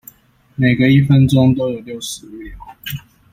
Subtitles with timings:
[0.55, 2.49] 每個一分鐘都有六十秒